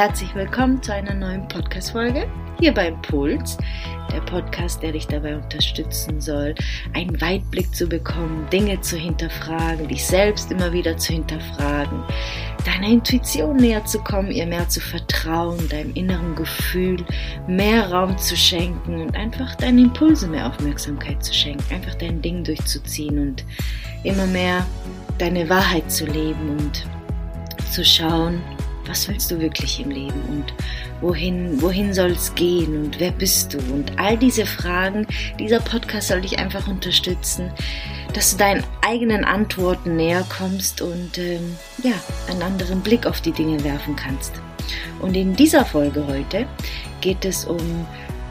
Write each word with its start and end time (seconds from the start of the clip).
Herzlich 0.00 0.34
willkommen 0.34 0.82
zu 0.82 0.94
einer 0.94 1.12
neuen 1.12 1.46
Podcast-Folge 1.46 2.26
hier 2.58 2.72
beim 2.72 3.02
Puls, 3.02 3.58
der 4.10 4.22
Podcast, 4.22 4.82
der 4.82 4.92
dich 4.92 5.06
dabei 5.06 5.36
unterstützen 5.36 6.22
soll, 6.22 6.54
einen 6.94 7.20
Weitblick 7.20 7.74
zu 7.74 7.86
bekommen, 7.86 8.48
Dinge 8.50 8.80
zu 8.80 8.96
hinterfragen, 8.96 9.88
dich 9.88 10.06
selbst 10.06 10.50
immer 10.50 10.72
wieder 10.72 10.96
zu 10.96 11.12
hinterfragen, 11.12 12.02
deiner 12.64 12.86
Intuition 12.86 13.56
näher 13.56 13.84
zu 13.84 13.98
kommen, 13.98 14.30
ihr 14.30 14.46
mehr 14.46 14.66
zu 14.70 14.80
vertrauen, 14.80 15.68
deinem 15.68 15.92
inneren 15.92 16.34
Gefühl 16.34 17.04
mehr 17.46 17.92
Raum 17.92 18.16
zu 18.16 18.38
schenken 18.38 19.02
und 19.02 19.14
einfach 19.14 19.54
deinen 19.56 19.80
Impulse 19.80 20.28
mehr 20.28 20.46
Aufmerksamkeit 20.46 21.22
zu 21.22 21.34
schenken, 21.34 21.74
einfach 21.74 21.96
dein 21.96 22.22
Ding 22.22 22.42
durchzuziehen 22.42 23.18
und 23.18 23.44
immer 24.04 24.26
mehr 24.26 24.66
deine 25.18 25.46
Wahrheit 25.50 25.92
zu 25.92 26.06
leben 26.06 26.56
und 26.56 26.86
zu 27.70 27.84
schauen, 27.84 28.40
was 28.90 29.06
willst 29.08 29.30
du 29.30 29.38
wirklich 29.38 29.78
im 29.80 29.90
Leben 29.90 30.20
und 30.28 30.52
wohin, 31.00 31.62
wohin 31.62 31.94
soll 31.94 32.10
es 32.10 32.34
gehen 32.34 32.76
und 32.76 32.98
wer 32.98 33.12
bist 33.12 33.54
du? 33.54 33.58
Und 33.72 33.98
all 34.00 34.16
diese 34.16 34.44
Fragen, 34.44 35.06
dieser 35.38 35.60
Podcast 35.60 36.08
soll 36.08 36.22
dich 36.22 36.40
einfach 36.40 36.66
unterstützen, 36.66 37.52
dass 38.14 38.32
du 38.32 38.38
deinen 38.38 38.64
eigenen 38.82 39.24
Antworten 39.24 39.94
näher 39.94 40.24
kommst 40.28 40.82
und 40.82 41.18
ähm, 41.18 41.56
ja, 41.84 41.92
einen 42.28 42.42
anderen 42.42 42.80
Blick 42.80 43.06
auf 43.06 43.20
die 43.20 43.30
Dinge 43.30 43.62
werfen 43.62 43.94
kannst. 43.94 44.32
Und 44.98 45.16
in 45.16 45.36
dieser 45.36 45.64
Folge 45.64 46.06
heute 46.08 46.46
geht 47.00 47.24
es 47.24 47.44
um 47.44 47.86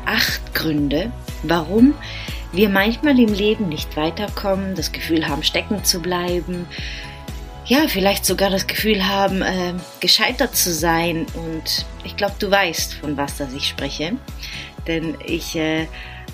acht 0.05 0.53
Gründe, 0.53 1.09
warum 1.43 1.93
wir 2.51 2.67
manchmal 2.67 3.17
im 3.17 3.33
Leben 3.33 3.69
nicht 3.69 3.95
weiterkommen, 3.95 4.75
das 4.75 4.91
Gefühl 4.91 5.27
haben, 5.27 5.43
stecken 5.43 5.85
zu 5.85 6.01
bleiben, 6.01 6.65
ja, 7.69 7.88
vielleicht 7.88 8.25
sogar 8.25 8.49
das 8.49 8.66
Gefühl 8.66 9.07
haben, 9.07 9.44
äh, 9.44 9.73
gescheitert 9.99 10.55
zu 10.55 10.73
sein. 10.73 11.27
Und 11.35 11.85
ich 12.03 12.17
glaube, 12.17 12.33
du 12.39 12.49
weißt, 12.49 12.95
von 12.95 13.16
was 13.16 13.38
das 13.38 13.53
ich 13.53 13.67
spreche. 13.67 14.13
Denn 14.88 15.16
ich 15.23 15.55
äh, 15.55 15.85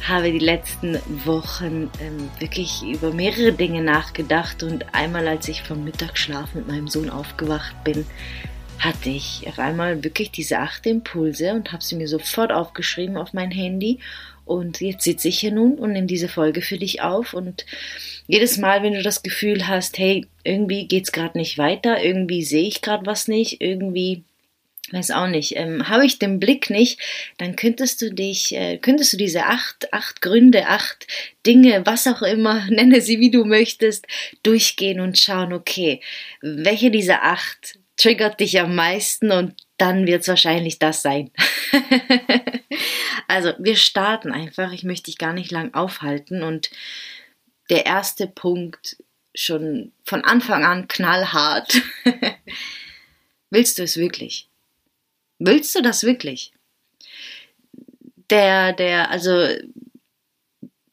habe 0.08 0.32
die 0.32 0.40
letzten 0.40 0.98
Wochen 1.26 1.92
ähm, 2.00 2.30
wirklich 2.40 2.84
über 2.84 3.12
mehrere 3.12 3.52
Dinge 3.52 3.84
nachgedacht. 3.84 4.64
Und 4.64 4.96
einmal, 4.96 5.28
als 5.28 5.50
ich 5.50 5.62
vom 5.62 5.84
Mittagsschlaf 5.84 6.56
mit 6.56 6.70
meinem 6.70 6.88
Sohn 6.88 7.10
aufgewacht 7.10 7.84
bin, 7.84 8.06
hatte 8.80 9.10
ich 9.10 9.44
auf 9.48 9.60
einmal 9.60 10.06
wirklich 10.06 10.32
diese 10.32 10.60
acht 10.60 10.86
Impulse 10.86 11.52
und 11.54 11.74
habe 11.74 11.84
sie 11.84 11.96
mir 11.96 12.08
sofort 12.08 12.54
aufgeschrieben 12.54 13.18
auf 13.18 13.34
mein 13.34 13.52
Handy 13.52 14.00
und 14.46 14.80
jetzt 14.80 15.04
sitze 15.04 15.28
ich 15.28 15.40
hier 15.40 15.52
nun 15.52 15.74
und 15.76 15.94
nehme 15.94 16.06
diese 16.06 16.30
Folge 16.30 16.62
für 16.62 16.78
dich 16.78 17.02
auf. 17.02 17.34
Und 17.34 17.66
jedes 18.28 18.58
Mal, 18.58 18.84
wenn 18.84 18.94
du 18.94 19.02
das 19.02 19.24
Gefühl 19.24 19.68
hast, 19.68 19.98
hey, 19.98 20.28
irgendwie 20.46 20.88
geht's 20.88 21.12
gerade 21.12 21.38
nicht 21.38 21.58
weiter, 21.58 22.04
irgendwie 22.04 22.44
sehe 22.44 22.68
ich 22.68 22.82
gerade 22.82 23.06
was 23.06 23.28
nicht, 23.28 23.62
irgendwie 23.62 24.24
weiß 24.92 25.12
auch 25.12 25.28
nicht, 25.28 25.56
ähm, 25.56 25.90
habe 25.90 26.06
ich 26.06 26.20
den 26.20 26.40
Blick 26.40 26.70
nicht, 26.70 27.00
dann 27.38 27.56
könntest 27.56 28.02
du 28.02 28.14
dich, 28.14 28.56
äh, 28.56 28.78
könntest 28.78 29.14
du 29.14 29.18
diese 29.18 29.46
acht, 29.46 29.92
acht 29.94 30.22
Gründe, 30.22 30.68
acht 30.68 31.08
Dinge, 31.46 31.86
was 31.86 32.08
auch 32.08 32.22
immer, 32.22 32.66
nenne 32.70 33.02
sie 33.02 33.20
wie 33.20 33.32
du 33.32 33.46
möchtest, 33.46 34.06
durchgehen 34.44 35.00
und 35.00 35.18
schauen, 35.18 35.54
okay, 35.54 36.02
welche 36.42 36.92
dieser 36.92 37.24
acht 37.24 37.80
triggert 37.98 38.40
dich 38.40 38.60
am 38.60 38.76
meisten 38.76 39.32
und 39.32 39.56
dann 39.78 40.06
wird 40.06 40.22
es 40.22 40.28
wahrscheinlich 40.28 40.80
das 40.80 41.02
sein. 41.02 41.32
also 43.28 43.54
wir 43.58 43.76
starten 43.76 44.32
einfach. 44.32 44.72
Ich 44.72 44.84
möchte 44.84 45.06
dich 45.06 45.18
gar 45.18 45.34
nicht 45.34 45.52
lang 45.52 45.74
aufhalten 45.74 46.44
und 46.44 46.70
der 47.70 47.86
erste 47.86 48.28
Punkt 48.28 48.98
schon 49.36 49.92
von 50.04 50.24
Anfang 50.24 50.64
an 50.64 50.88
knallhart. 50.88 51.82
Willst 53.50 53.78
du 53.78 53.84
es 53.84 53.98
wirklich? 53.98 54.50
Willst 55.40 55.76
du 55.76 55.82
das 55.82 56.04
wirklich? 56.04 56.52
Der, 58.30 58.74
der, 58.74 59.12
also 59.12 59.48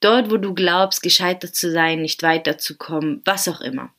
dort, 0.00 0.30
wo 0.30 0.36
du 0.36 0.54
glaubst, 0.54 1.02
gescheitert 1.02 1.54
zu 1.54 1.72
sein, 1.72 2.02
nicht 2.02 2.22
weiterzukommen, 2.22 3.22
was 3.24 3.48
auch 3.48 3.60
immer. 3.60 3.94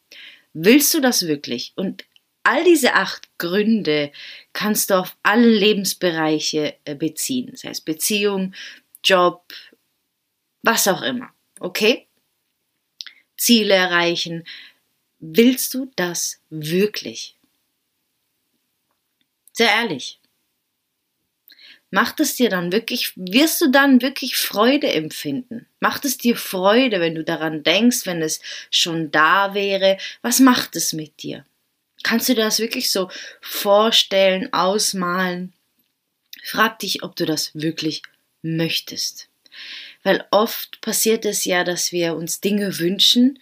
Willst 0.54 0.94
du 0.94 1.00
das 1.00 1.28
wirklich? 1.28 1.74
Und 1.76 2.06
all 2.44 2.64
diese 2.64 2.94
acht 2.94 3.28
Gründe 3.38 4.12
kannst 4.52 4.90
du 4.90 4.96
auf 4.96 5.18
alle 5.24 5.48
Lebensbereiche 5.48 6.76
äh, 6.86 6.96
beziehen. 6.96 7.50
Das 7.52 7.64
heißt 7.64 7.86
Beziehung, 7.86 8.54
Job, 9.04 9.52
was 10.62 10.88
auch 10.88 11.02
immer. 11.02 11.30
Okay? 11.60 12.08
Ziele 13.38 13.74
erreichen. 13.74 14.46
Willst 15.20 15.74
du 15.74 15.92
das 15.96 16.40
wirklich? 16.50 17.36
Sehr 19.54 19.70
ehrlich. 19.70 20.20
Macht 21.92 22.20
es 22.20 22.36
dir 22.36 22.50
dann 22.50 22.72
wirklich, 22.72 23.14
wirst 23.16 23.62
du 23.62 23.70
dann 23.70 24.02
wirklich 24.02 24.36
Freude 24.36 24.92
empfinden? 24.92 25.68
Macht 25.80 26.06
es 26.06 26.18
dir 26.18 26.36
Freude, 26.36 27.00
wenn 27.00 27.14
du 27.14 27.24
daran 27.24 27.62
denkst, 27.62 28.08
wenn 28.08 28.24
es 28.24 28.42
schon 28.72 29.12
da 29.12 29.54
wäre? 29.54 30.00
Was 30.24 30.40
macht 30.40 30.76
es 30.76 30.94
mit 30.94 31.22
dir? 31.22 31.46
Kannst 32.02 32.28
du 32.28 32.34
dir 32.34 32.46
das 32.46 32.58
wirklich 32.58 32.92
so 32.92 33.12
vorstellen, 33.42 34.52
ausmalen? 34.52 35.54
Frag 36.44 36.80
dich, 36.80 37.04
ob 37.04 37.16
du 37.16 37.28
das 37.28 37.52
wirklich 37.54 38.02
möchtest. 38.42 39.30
Weil 40.04 40.26
oft 40.32 40.82
passiert 40.82 41.26
es 41.26 41.46
ja, 41.46 41.64
dass 41.64 41.92
wir 41.92 42.16
uns 42.16 42.42
Dinge 42.42 42.80
wünschen, 42.80 43.40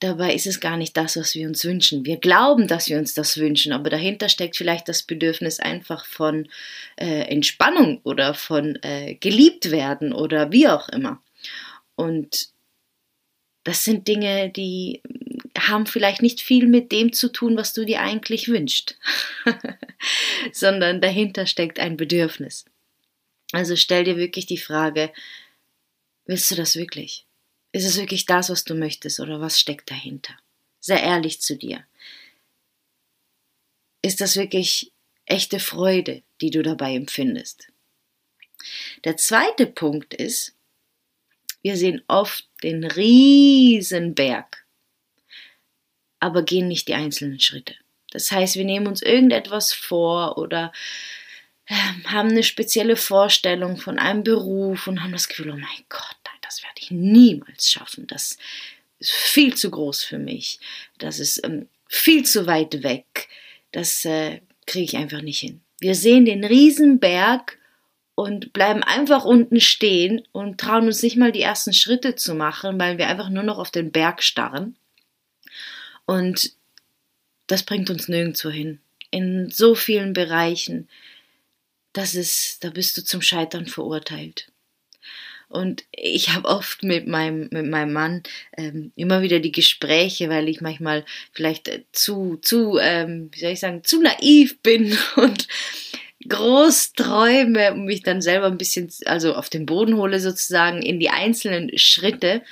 dabei 0.00 0.34
ist 0.34 0.46
es 0.46 0.60
gar 0.60 0.76
nicht 0.76 0.96
das, 0.96 1.16
was 1.16 1.34
wir 1.34 1.46
uns 1.46 1.64
wünschen. 1.64 2.04
Wir 2.04 2.16
glauben, 2.16 2.66
dass 2.66 2.88
wir 2.88 2.98
uns 2.98 3.14
das 3.14 3.36
wünschen, 3.36 3.72
aber 3.72 3.88
dahinter 3.88 4.28
steckt 4.28 4.56
vielleicht 4.56 4.88
das 4.88 5.04
Bedürfnis 5.04 5.60
einfach 5.60 6.04
von 6.06 6.48
äh, 6.96 7.22
Entspannung 7.28 8.00
oder 8.02 8.34
von 8.34 8.76
äh, 8.82 9.14
geliebt 9.14 9.70
werden 9.70 10.12
oder 10.12 10.50
wie 10.50 10.68
auch 10.68 10.88
immer. 10.88 11.22
Und 11.94 12.48
das 13.64 13.84
sind 13.84 14.08
Dinge, 14.08 14.50
die 14.50 15.02
haben 15.56 15.86
vielleicht 15.86 16.22
nicht 16.22 16.40
viel 16.40 16.66
mit 16.66 16.90
dem 16.90 17.12
zu 17.12 17.30
tun, 17.30 17.56
was 17.56 17.72
du 17.72 17.84
dir 17.84 18.00
eigentlich 18.00 18.48
wünschst, 18.48 18.98
sondern 20.52 21.00
dahinter 21.00 21.46
steckt 21.46 21.78
ein 21.78 21.96
Bedürfnis. 21.96 22.64
Also 23.52 23.76
stell 23.76 24.04
dir 24.04 24.16
wirklich 24.16 24.46
die 24.46 24.58
Frage, 24.58 25.12
willst 26.24 26.50
du 26.50 26.54
das 26.54 26.76
wirklich? 26.76 27.26
Ist 27.72 27.84
es 27.84 27.96
wirklich 27.96 28.26
das, 28.26 28.50
was 28.50 28.64
du 28.64 28.74
möchtest 28.74 29.20
oder 29.20 29.40
was 29.40 29.58
steckt 29.58 29.90
dahinter? 29.90 30.34
Sei 30.80 30.96
ehrlich 31.00 31.40
zu 31.40 31.56
dir. 31.56 31.84
Ist 34.02 34.20
das 34.20 34.36
wirklich 34.36 34.92
echte 35.26 35.60
Freude, 35.60 36.22
die 36.40 36.50
du 36.50 36.62
dabei 36.62 36.94
empfindest? 36.94 37.68
Der 39.04 39.16
zweite 39.16 39.66
Punkt 39.66 40.14
ist, 40.14 40.54
wir 41.62 41.76
sehen 41.76 42.02
oft 42.08 42.48
den 42.62 42.84
riesen 42.84 44.14
Berg 44.14 44.62
aber 46.22 46.44
gehen 46.44 46.68
nicht 46.68 46.86
die 46.86 46.94
einzelnen 46.94 47.40
Schritte. 47.40 47.74
Das 48.12 48.30
heißt, 48.30 48.54
wir 48.54 48.64
nehmen 48.64 48.86
uns 48.86 49.02
irgendetwas 49.02 49.72
vor 49.72 50.38
oder 50.38 50.72
haben 52.06 52.30
eine 52.30 52.42
spezielle 52.42 52.96
Vorstellung 52.96 53.76
von 53.76 53.98
einem 53.98 54.24
Beruf 54.24 54.86
und 54.86 55.02
haben 55.02 55.12
das 55.12 55.28
Gefühl, 55.28 55.50
oh 55.50 55.56
mein 55.56 55.84
Gott, 55.88 56.16
das 56.52 56.62
werde 56.62 56.80
ich 56.80 56.90
niemals 56.90 57.72
schaffen. 57.72 58.06
Das 58.06 58.36
ist 58.98 59.10
viel 59.10 59.54
zu 59.54 59.70
groß 59.70 60.04
für 60.04 60.18
mich. 60.18 60.60
Das 60.98 61.18
ist 61.18 61.42
ähm, 61.44 61.66
viel 61.88 62.26
zu 62.26 62.46
weit 62.46 62.82
weg. 62.82 63.28
Das 63.70 64.04
äh, 64.04 64.40
kriege 64.66 64.84
ich 64.84 64.96
einfach 64.98 65.22
nicht 65.22 65.38
hin. 65.38 65.62
Wir 65.80 65.94
sehen 65.94 66.26
den 66.26 66.44
Riesenberg 66.44 67.58
und 68.14 68.52
bleiben 68.52 68.82
einfach 68.82 69.24
unten 69.24 69.60
stehen 69.60 70.22
und 70.32 70.60
trauen 70.60 70.86
uns 70.86 71.02
nicht 71.02 71.16
mal 71.16 71.32
die 71.32 71.40
ersten 71.40 71.72
Schritte 71.72 72.16
zu 72.16 72.34
machen, 72.34 72.78
weil 72.78 72.98
wir 72.98 73.08
einfach 73.08 73.30
nur 73.30 73.42
noch 73.42 73.58
auf 73.58 73.70
den 73.70 73.90
Berg 73.90 74.22
starren. 74.22 74.76
Und 76.04 76.52
das 77.46 77.62
bringt 77.62 77.88
uns 77.88 78.08
nirgendwo 78.08 78.50
hin. 78.50 78.78
In 79.10 79.50
so 79.50 79.74
vielen 79.74 80.12
Bereichen, 80.12 80.88
das 81.92 82.14
ist, 82.14 82.64
da 82.64 82.70
bist 82.70 82.96
du 82.96 83.04
zum 83.04 83.22
Scheitern 83.22 83.66
verurteilt. 83.66 84.48
Und 85.48 85.84
ich 85.92 86.30
habe 86.30 86.48
oft 86.48 86.82
mit 86.82 87.06
meinem, 87.06 87.48
mit 87.50 87.66
meinem 87.66 87.92
Mann 87.92 88.22
ähm, 88.56 88.90
immer 88.96 89.20
wieder 89.20 89.38
die 89.38 89.52
Gespräche, 89.52 90.30
weil 90.30 90.48
ich 90.48 90.62
manchmal 90.62 91.04
vielleicht 91.32 91.68
äh, 91.68 91.84
zu, 91.92 92.38
zu, 92.40 92.78
ähm, 92.80 93.28
wie 93.32 93.40
soll 93.40 93.50
ich 93.50 93.60
sagen, 93.60 93.84
zu 93.84 94.00
naiv 94.00 94.62
bin 94.62 94.96
und 95.16 95.46
groß 96.26 96.94
träume 96.94 97.74
und 97.74 97.84
mich 97.84 98.02
dann 98.02 98.22
selber 98.22 98.46
ein 98.46 98.56
bisschen, 98.56 98.90
also 99.04 99.34
auf 99.34 99.50
den 99.50 99.66
Boden 99.66 99.96
hole 99.98 100.20
sozusagen 100.20 100.80
in 100.80 100.98
die 100.98 101.10
einzelnen 101.10 101.76
Schritte 101.76 102.42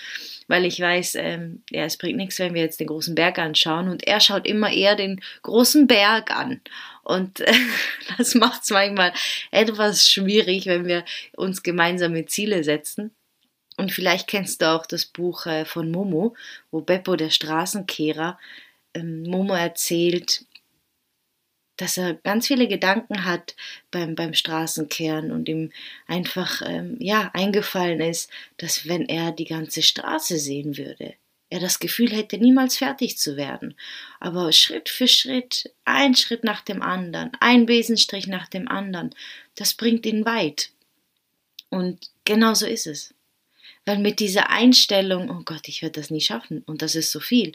weil 0.50 0.64
ich 0.64 0.80
weiß, 0.80 1.14
ähm, 1.14 1.62
ja, 1.70 1.84
es 1.84 1.96
bringt 1.96 2.16
nichts, 2.16 2.40
wenn 2.40 2.54
wir 2.54 2.62
jetzt 2.62 2.80
den 2.80 2.88
großen 2.88 3.14
Berg 3.14 3.38
anschauen 3.38 3.88
und 3.88 4.04
er 4.08 4.18
schaut 4.18 4.48
immer 4.48 4.72
eher 4.72 4.96
den 4.96 5.20
großen 5.42 5.86
Berg 5.86 6.32
an. 6.32 6.60
Und 7.02 7.40
äh, 7.40 7.52
das 8.18 8.34
macht 8.34 8.62
es 8.62 8.70
manchmal 8.70 9.12
etwas 9.50 10.08
schwierig, 10.08 10.66
wenn 10.66 10.86
wir 10.86 11.04
uns 11.36 11.62
gemeinsame 11.62 12.26
Ziele 12.26 12.64
setzen. 12.64 13.12
Und 13.76 13.92
vielleicht 13.92 14.26
kennst 14.26 14.60
du 14.60 14.70
auch 14.70 14.84
das 14.84 15.06
Buch 15.06 15.46
äh, 15.46 15.64
von 15.64 15.90
Momo, 15.90 16.34
wo 16.70 16.82
Beppo, 16.82 17.16
der 17.16 17.30
Straßenkehrer, 17.30 18.38
ähm, 18.94 19.22
Momo 19.22 19.54
erzählt, 19.54 20.44
dass 21.80 21.96
er 21.96 22.14
ganz 22.14 22.48
viele 22.48 22.68
Gedanken 22.68 23.24
hat 23.24 23.56
beim, 23.90 24.14
beim 24.14 24.34
Straßenkehren 24.34 25.32
und 25.32 25.48
ihm 25.48 25.72
einfach 26.06 26.60
ähm, 26.66 26.96
ja 27.00 27.30
eingefallen 27.32 28.00
ist, 28.00 28.30
dass 28.58 28.86
wenn 28.86 29.06
er 29.06 29.32
die 29.32 29.46
ganze 29.46 29.82
Straße 29.82 30.36
sehen 30.36 30.76
würde, 30.76 31.14
er 31.50 31.60
das 31.60 31.78
Gefühl 31.78 32.10
hätte, 32.10 32.38
niemals 32.38 32.78
fertig 32.78 33.18
zu 33.18 33.36
werden. 33.36 33.74
Aber 34.20 34.52
Schritt 34.52 34.88
für 34.88 35.08
Schritt, 35.08 35.72
ein 35.84 36.16
Schritt 36.16 36.44
nach 36.44 36.62
dem 36.62 36.80
anderen, 36.80 37.32
ein 37.40 37.66
Besenstrich 37.66 38.26
nach 38.26 38.48
dem 38.48 38.68
anderen, 38.68 39.14
das 39.56 39.74
bringt 39.74 40.06
ihn 40.06 40.24
weit. 40.24 40.70
Und 41.68 42.10
genau 42.24 42.54
so 42.54 42.66
ist 42.66 42.86
es. 42.86 43.14
Weil 43.84 43.98
mit 43.98 44.20
dieser 44.20 44.50
Einstellung, 44.50 45.30
oh 45.30 45.42
Gott, 45.44 45.68
ich 45.68 45.82
werde 45.82 46.00
das 46.00 46.10
nie 46.10 46.20
schaffen 46.20 46.62
und 46.66 46.82
das 46.82 46.94
ist 46.94 47.12
so 47.12 47.20
viel, 47.20 47.52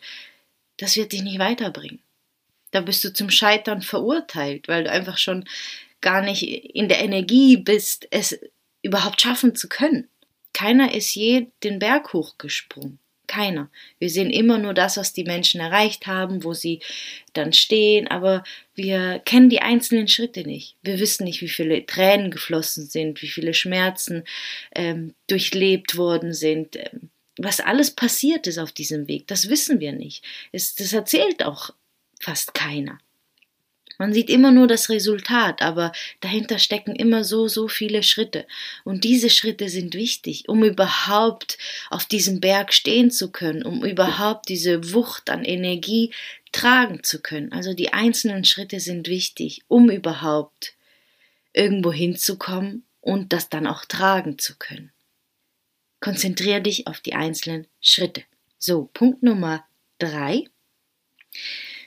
das 0.78 0.98
wird 0.98 1.12
dich 1.12 1.22
nicht 1.22 1.40
weiterbringen 1.40 2.00
da 2.76 2.82
bist 2.82 3.06
du 3.06 3.14
zum 3.14 3.30
Scheitern 3.30 3.82
verurteilt, 3.82 4.68
weil 4.68 4.84
du 4.84 4.92
einfach 4.92 5.18
schon 5.18 5.46
gar 6.02 6.22
nicht 6.22 6.44
in 6.44 6.90
der 6.90 7.00
Energie 7.00 7.56
bist, 7.56 8.06
es 8.12 8.38
überhaupt 8.82 9.22
schaffen 9.22 9.56
zu 9.56 9.70
können. 9.70 10.10
Keiner 10.52 10.94
ist 10.94 11.16
je 11.16 11.48
den 11.64 11.80
Berg 11.80 12.12
hochgesprungen. 12.12 13.00
Keiner. 13.28 13.70
Wir 14.00 14.10
sehen 14.10 14.30
immer 14.30 14.58
nur 14.58 14.74
das, 14.74 14.98
was 14.98 15.14
die 15.14 15.24
Menschen 15.24 15.62
erreicht 15.62 16.08
haben, 16.08 16.44
wo 16.44 16.54
sie 16.54 16.82
dann 17.34 17.54
stehen, 17.54 18.08
aber 18.08 18.44
wir 18.76 19.20
kennen 19.26 19.50
die 19.50 19.62
einzelnen 19.62 20.08
Schritte 20.08 20.42
nicht. 20.42 20.76
Wir 20.82 21.00
wissen 21.00 21.24
nicht, 21.24 21.42
wie 21.42 21.50
viele 21.50 21.86
Tränen 21.86 22.32
geflossen 22.32 22.86
sind, 22.86 23.22
wie 23.22 23.28
viele 23.28 23.54
Schmerzen 23.54 24.24
ähm, 24.76 25.14
durchlebt 25.28 25.98
worden 25.98 26.34
sind, 26.34 26.76
ähm, 26.76 27.10
was 27.38 27.60
alles 27.60 27.92
passiert 27.92 28.48
ist 28.48 28.58
auf 28.58 28.72
diesem 28.72 29.08
Weg. 29.08 29.28
Das 29.28 29.50
wissen 29.50 29.80
wir 29.80 29.92
nicht. 29.92 30.24
Es, 30.52 30.76
das 30.76 30.94
erzählt 30.94 31.44
auch 31.44 31.72
fast 32.20 32.54
keiner. 32.54 32.98
Man 33.98 34.14
sieht 34.14 34.30
immer 34.30 34.52
nur 34.52 34.68
das 34.68 34.90
Resultat, 34.90 35.62
aber 35.62 35.92
dahinter 36.20 36.60
stecken 36.60 36.96
immer 36.96 37.24
so, 37.24 37.48
so 37.48 37.68
viele 37.68 38.04
Schritte. 38.04 38.46
Und 38.84 39.04
diese 39.04 39.30
Schritte 39.30 39.70
sind 39.70 39.94
wichtig, 39.94 40.50
um 40.50 40.64
überhaupt 40.64 41.58
auf 41.90 42.06
diesem 42.06 42.40
Berg 42.42 42.74
stehen 42.74 43.12
zu 43.12 43.32
können, 43.32 43.64
um 43.64 43.86
überhaupt 43.86 44.50
diese 44.50 44.94
Wucht 44.94 45.30
an 45.30 45.46
Energie 45.46 46.12
tragen 46.52 47.04
zu 47.04 47.22
können. 47.22 47.52
Also 47.52 47.74
die 47.74 47.94
einzelnen 47.94 48.46
Schritte 48.46 48.80
sind 48.80 49.08
wichtig, 49.08 49.62
um 49.68 49.90
überhaupt 49.90 50.74
irgendwo 51.54 51.92
hinzukommen 51.92 52.84
und 53.02 53.34
das 53.34 53.50
dann 53.50 53.68
auch 53.68 53.86
tragen 53.86 54.40
zu 54.40 54.56
können. 54.58 54.92
Konzentriere 56.00 56.62
dich 56.62 56.88
auf 56.88 57.00
die 57.00 57.14
einzelnen 57.14 57.68
Schritte. 57.82 58.24
So, 58.58 58.90
Punkt 58.94 59.24
Nummer 59.24 59.66
drei. 60.00 60.46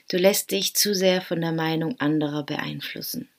Du 0.09 0.17
lässt 0.17 0.51
dich 0.51 0.75
zu 0.75 0.93
sehr 0.93 1.21
von 1.21 1.39
der 1.39 1.51
Meinung 1.51 1.99
anderer 1.99 2.43
beeinflussen. 2.43 3.29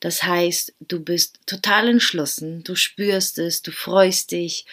Das 0.00 0.24
heißt, 0.24 0.74
du 0.80 0.98
bist 0.98 1.38
total 1.46 1.88
entschlossen, 1.88 2.64
du 2.64 2.74
spürst 2.74 3.38
es, 3.38 3.62
du 3.62 3.70
freust 3.70 4.32
dich 4.32 4.66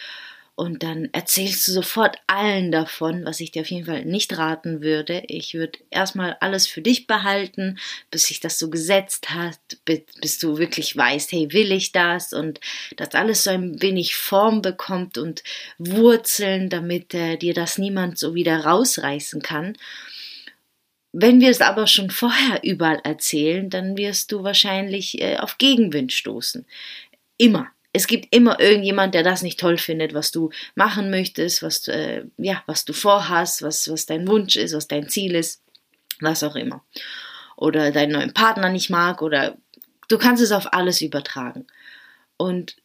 und 0.56 0.82
dann 0.82 1.08
erzählst 1.12 1.68
du 1.68 1.72
sofort 1.72 2.18
allen 2.26 2.72
davon, 2.72 3.24
was 3.24 3.38
ich 3.38 3.52
dir 3.52 3.62
auf 3.62 3.70
jeden 3.70 3.86
Fall 3.86 4.04
nicht 4.04 4.36
raten 4.36 4.82
würde. 4.82 5.22
Ich 5.28 5.54
würde 5.54 5.78
erstmal 5.88 6.36
alles 6.40 6.66
für 6.66 6.82
dich 6.82 7.06
behalten, 7.06 7.78
bis 8.10 8.26
sich 8.26 8.40
das 8.40 8.58
so 8.58 8.68
gesetzt 8.68 9.30
hat, 9.30 9.58
bis 9.84 10.38
du 10.38 10.58
wirklich 10.58 10.96
weißt, 10.96 11.30
hey, 11.30 11.52
will 11.52 11.70
ich 11.70 11.92
das 11.92 12.32
und 12.32 12.60
dass 12.96 13.14
alles 13.14 13.44
so 13.44 13.50
ein 13.50 13.80
wenig 13.80 14.16
Form 14.16 14.62
bekommt 14.62 15.16
und 15.16 15.44
Wurzeln, 15.78 16.68
damit 16.70 17.14
äh, 17.14 17.36
dir 17.36 17.54
das 17.54 17.78
niemand 17.78 18.18
so 18.18 18.34
wieder 18.34 18.64
rausreißen 18.64 19.40
kann. 19.40 19.78
Wenn 21.12 21.40
wir 21.40 21.50
es 21.50 21.60
aber 21.60 21.86
schon 21.86 22.10
vorher 22.10 22.62
überall 22.62 23.00
erzählen, 23.02 23.68
dann 23.68 23.96
wirst 23.96 24.30
du 24.30 24.44
wahrscheinlich 24.44 25.20
äh, 25.20 25.38
auf 25.38 25.58
Gegenwind 25.58 26.12
stoßen. 26.12 26.66
Immer. 27.36 27.68
Es 27.92 28.06
gibt 28.06 28.32
immer 28.32 28.60
irgendjemand, 28.60 29.14
der 29.14 29.24
das 29.24 29.42
nicht 29.42 29.58
toll 29.58 29.76
findet, 29.76 30.14
was 30.14 30.30
du 30.30 30.50
machen 30.76 31.10
möchtest, 31.10 31.62
was, 31.62 31.88
äh, 31.88 32.24
ja, 32.36 32.62
was 32.66 32.84
du 32.84 32.92
vorhast, 32.92 33.62
was, 33.62 33.90
was 33.90 34.06
dein 34.06 34.28
Wunsch 34.28 34.54
ist, 34.54 34.74
was 34.74 34.86
dein 34.86 35.08
Ziel 35.08 35.34
ist, 35.34 35.62
was 36.20 36.44
auch 36.44 36.54
immer. 36.54 36.84
Oder 37.56 37.90
deinen 37.90 38.12
neuen 38.12 38.32
Partner 38.32 38.68
nicht 38.68 38.90
mag 38.90 39.22
oder 39.22 39.56
du 40.06 40.18
kannst 40.18 40.42
es 40.42 40.52
auf 40.52 40.72
alles 40.72 41.02
übertragen. 41.02 41.66
Und 42.36 42.76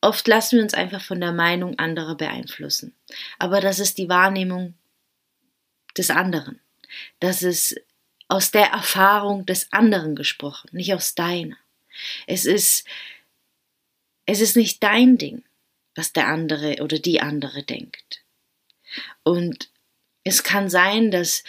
oft 0.00 0.26
lassen 0.26 0.56
wir 0.56 0.62
uns 0.62 0.72
einfach 0.72 1.02
von 1.02 1.20
der 1.20 1.32
Meinung 1.32 1.78
anderer 1.78 2.16
beeinflussen. 2.16 2.94
Aber 3.38 3.60
das 3.60 3.78
ist 3.78 3.98
die 3.98 4.08
Wahrnehmung 4.08 4.74
des 5.98 6.08
anderen. 6.08 6.60
Das 7.20 7.42
ist 7.42 7.80
aus 8.28 8.50
der 8.50 8.66
Erfahrung 8.66 9.46
des 9.46 9.72
anderen 9.72 10.16
gesprochen, 10.16 10.70
nicht 10.72 10.94
aus 10.94 11.14
deiner. 11.14 11.56
Es 12.26 12.44
ist, 12.44 12.86
es 14.26 14.40
ist 14.40 14.56
nicht 14.56 14.82
dein 14.82 15.18
Ding, 15.18 15.44
was 15.94 16.12
der 16.12 16.26
andere 16.28 16.82
oder 16.82 16.98
die 16.98 17.20
andere 17.20 17.62
denkt. 17.62 18.24
Und 19.22 19.70
es 20.24 20.42
kann 20.42 20.68
sein, 20.68 21.10
dass 21.10 21.44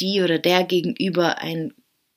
die 0.00 0.22
oder 0.22 0.38
der 0.38 0.64
gegenüber 0.64 1.38
einen 1.38 1.74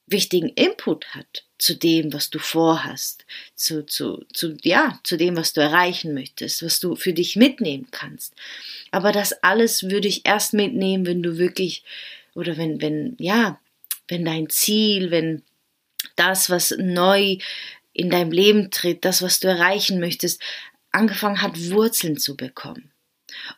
wichtigen 0.08 0.50
Input 0.50 1.08
hat 1.16 1.46
zu 1.58 1.76
dem, 1.76 2.14
was 2.14 2.30
du 2.30 2.38
vorhast, 2.38 3.26
zu, 3.56 3.86
zu, 3.86 4.26
zu, 4.34 4.56
ja, 4.64 5.00
zu 5.04 5.18
dem, 5.18 5.36
was 5.36 5.54
du 5.54 5.62
erreichen 5.62 6.14
möchtest, 6.14 6.64
was 6.64 6.80
du 6.80 6.96
für 6.96 7.14
dich 7.14 7.36
mitnehmen 7.36 7.88
kannst. 7.92 8.36
Aber 8.92 9.12
das 9.12 9.34
alles 9.44 9.90
würde 9.90 10.08
ich 10.08 10.26
erst 10.26 10.54
mitnehmen, 10.54 11.06
wenn 11.06 11.24
du 11.24 11.38
wirklich 11.38 11.84
oder 12.36 12.58
wenn, 12.58 12.82
wenn, 12.82 13.16
ja, 13.18 13.60
wenn 14.08 14.24
dein 14.26 14.50
Ziel, 14.50 15.10
wenn 15.10 15.42
das, 16.16 16.50
was 16.50 16.76
neu 16.78 17.38
in 17.94 18.10
deinem 18.10 18.32
Leben 18.32 18.70
tritt, 18.70 19.06
das, 19.06 19.22
was 19.22 19.40
du 19.40 19.48
erreichen 19.48 20.00
möchtest, 20.00 20.42
angefangen 20.92 21.42
hat, 21.42 21.72
Wurzeln 21.72 22.18
zu 22.18 22.38
bekommen. 22.38 22.92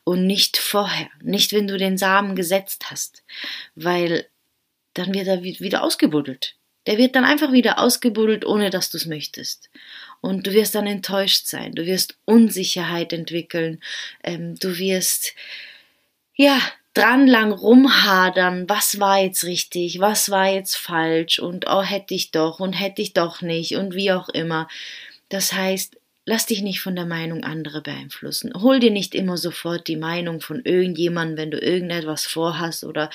Und 0.03 0.25
nicht 0.25 0.57
vorher, 0.57 1.09
nicht 1.21 1.51
wenn 1.51 1.67
du 1.67 1.77
den 1.77 1.97
Samen 1.97 2.35
gesetzt 2.35 2.89
hast, 2.89 3.23
weil 3.75 4.27
dann 4.93 5.13
wird 5.13 5.27
er 5.27 5.43
wieder 5.43 5.83
ausgebuddelt. 5.83 6.55
Der 6.87 6.97
wird 6.97 7.15
dann 7.15 7.25
einfach 7.25 7.51
wieder 7.51 7.79
ausgebuddelt, 7.79 8.45
ohne 8.45 8.69
dass 8.69 8.89
du 8.89 8.97
es 8.97 9.05
möchtest. 9.05 9.69
Und 10.21 10.47
du 10.47 10.53
wirst 10.53 10.73
dann 10.73 10.87
enttäuscht 10.87 11.45
sein, 11.45 11.73
du 11.73 11.85
wirst 11.85 12.17
Unsicherheit 12.25 13.13
entwickeln, 13.13 13.81
ähm, 14.23 14.55
du 14.55 14.77
wirst, 14.77 15.33
ja, 16.35 16.59
dran 16.97 17.27
lang 17.27 17.51
rumhadern, 17.51 18.67
was 18.67 18.99
war 18.99 19.19
jetzt 19.19 19.43
richtig, 19.43 19.99
was 19.99 20.31
war 20.31 20.49
jetzt 20.49 20.75
falsch 20.75 21.37
und 21.37 21.65
oh 21.67 21.83
hätte 21.83 22.15
ich 22.15 22.31
doch 22.31 22.59
und 22.59 22.73
hätte 22.73 23.01
ich 23.01 23.13
doch 23.13 23.41
nicht 23.41 23.75
und 23.75 23.93
wie 23.93 24.11
auch 24.11 24.29
immer. 24.29 24.67
Das 25.29 25.53
heißt, 25.53 25.95
lass 26.25 26.47
dich 26.47 26.61
nicht 26.61 26.81
von 26.81 26.95
der 26.95 27.05
Meinung 27.05 27.43
anderer 27.43 27.81
beeinflussen. 27.81 28.51
Hol 28.55 28.79
dir 28.79 28.89
nicht 28.89 29.13
immer 29.13 29.37
sofort 29.37 29.87
die 29.87 29.95
Meinung 29.95 30.41
von 30.41 30.61
irgendjemandem, 30.63 31.37
wenn 31.37 31.51
du 31.51 31.59
irgendetwas 31.59 32.25
vorhast 32.25 32.83
oder 32.83 33.11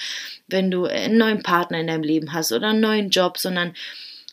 wenn 0.47 0.71
du 0.71 0.85
einen 0.85 1.19
neuen 1.19 1.43
Partner 1.43 1.81
in 1.81 1.89
deinem 1.89 2.05
Leben 2.05 2.33
hast 2.33 2.53
oder 2.53 2.69
einen 2.69 2.81
neuen 2.81 3.11
Job, 3.11 3.37
sondern 3.37 3.75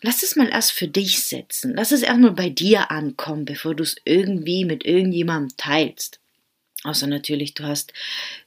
lass 0.02 0.22
es 0.22 0.36
mal 0.36 0.50
erst 0.50 0.74
für 0.74 0.88
dich 0.88 1.24
setzen. 1.24 1.74
Lass 1.76 1.92
es 1.92 2.04
erstmal 2.04 2.32
bei 2.32 2.50
dir 2.50 2.92
ankommen, 2.92 3.46
bevor 3.46 3.74
du 3.74 3.84
es 3.84 3.96
irgendwie 4.06 4.64
mit 4.64 4.86
irgendjemandem 4.86 5.58
teilst. 5.58 6.20
Außer 6.84 7.08
natürlich, 7.08 7.56
du 7.56 7.64
hast 7.64 7.92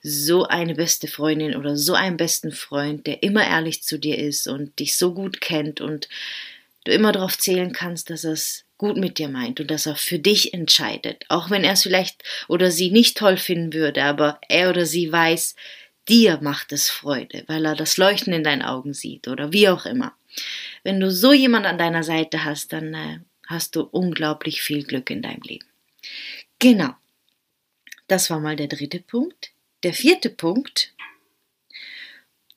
so 0.03 0.45
eine 0.47 0.75
beste 0.75 1.07
Freundin 1.07 1.55
oder 1.55 1.77
so 1.77 1.95
einen 1.95 2.17
besten 2.17 2.51
Freund, 2.51 3.07
der 3.07 3.23
immer 3.23 3.47
ehrlich 3.47 3.83
zu 3.83 3.99
dir 3.99 4.19
ist 4.19 4.49
und 4.49 4.79
dich 4.79 4.97
so 4.97 5.13
gut 5.13 5.41
kennt 5.41 5.83
und 5.83 6.09
du 6.85 6.93
immer 6.93 7.13
darauf 7.13 7.37
zählen 7.37 7.73
kannst, 7.73 8.09
dass 8.09 8.25
er 8.25 8.33
es 8.33 8.65
gut 8.79 8.97
mit 8.97 9.19
dir 9.19 9.29
meint 9.29 9.61
und 9.61 9.71
dass 9.71 9.87
er 9.87 9.97
für 9.97 10.19
dich 10.19 10.55
entscheidet. 10.55 11.25
Auch 11.29 11.51
wenn 11.51 11.63
er 11.63 11.75
es 11.75 11.83
vielleicht 11.83 12.25
oder 12.49 12.71
sie 12.71 12.91
nicht 12.91 13.19
toll 13.19 13.37
finden 13.37 13.75
würde, 13.75 14.03
aber 14.03 14.41
er 14.49 14.71
oder 14.71 14.87
sie 14.87 15.13
weiß, 15.13 15.55
dir 16.09 16.39
macht 16.41 16.73
es 16.73 16.89
Freude, 16.89 17.45
weil 17.47 17.65
er 17.65 17.77
das 17.77 17.99
Leuchten 17.99 18.33
in 18.33 18.43
deinen 18.43 18.63
Augen 18.63 18.95
sieht 18.95 19.29
oder 19.29 19.53
wie 19.53 19.69
auch 19.69 19.85
immer. 19.85 20.15
Wenn 20.83 20.99
du 20.99 21.11
so 21.11 21.33
jemand 21.33 21.67
an 21.67 21.79
deiner 21.79 22.03
Seite 22.03 22.45
hast, 22.45 22.73
dann 22.73 22.95
äh, 22.95 23.19
hast 23.47 23.77
du 23.77 23.83
unglaublich 23.83 24.63
viel 24.63 24.83
Glück 24.85 25.11
in 25.11 25.23
deinem 25.23 25.43
Leben. 25.43 25.67
Genau. 26.59 26.95
Das 28.13 28.29
war 28.29 28.41
mal 28.41 28.57
der 28.57 28.67
dritte 28.67 29.01
Punkt. 29.01 29.53
Der 29.85 29.95
vierte 29.95 30.29
Punkt. 30.29 30.93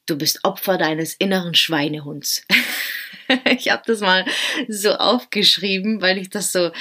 Du 0.06 0.18
bist 0.18 0.44
Opfer 0.44 0.78
deines 0.78 1.14
inneren 1.14 1.56
Schweinehunds. 1.56 2.46
ich 3.58 3.70
habe 3.70 3.84
das 3.88 4.02
mal 4.02 4.26
so 4.68 4.96
aufgeschrieben, 4.96 6.02
weil 6.02 6.18
ich 6.18 6.30
das 6.30 6.52
so 6.52 6.74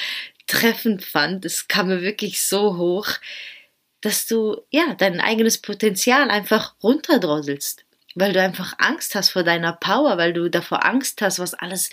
treffend 0.49 1.05
fand. 1.05 1.45
Es 1.45 1.69
kam 1.69 1.87
mir 1.87 2.03
wirklich 2.03 2.43
so 2.43 2.77
hoch, 2.77 3.07
dass 4.01 4.27
du 4.27 4.61
ja 4.71 4.95
dein 4.99 5.21
eigenes 5.21 5.59
Potenzial 5.59 6.29
einfach 6.29 6.75
runterdrosselst, 6.83 7.85
weil 8.17 8.33
du 8.33 8.43
einfach 8.43 8.75
Angst 8.79 9.15
hast 9.15 9.31
vor 9.31 9.45
deiner 9.45 9.75
Power, 9.75 10.19
weil 10.19 10.33
du 10.33 10.51
davor 10.51 10.85
Angst 10.85 11.23
hast, 11.23 11.39
was 11.39 11.55
alles 11.55 11.91